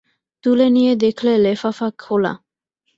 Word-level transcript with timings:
তুলে 0.43 0.67
নিয়ে 0.69 0.93
দেখলে 0.95 1.31
লেফাফা 1.37 1.87
খোলা। 1.99 2.33